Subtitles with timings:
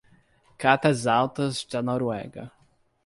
[0.57, 2.51] Catas Altas da Noruega